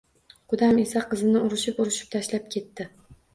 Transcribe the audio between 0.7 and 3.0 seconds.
esa qizini urishib-urishib tashlab ketdi